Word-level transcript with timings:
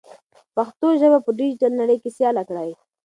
پښتو 0.55 0.87
ژبه 1.01 1.19
په 1.25 1.31
ډیجیټل 1.37 1.71
نړۍ 1.81 1.97
کې 2.03 2.09
سیاله 2.17 2.43
کړئ. 2.49 2.71